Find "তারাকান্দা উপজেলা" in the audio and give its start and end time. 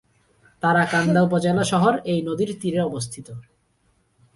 0.63-1.63